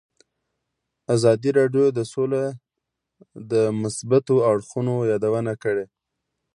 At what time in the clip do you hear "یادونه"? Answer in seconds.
5.11-5.53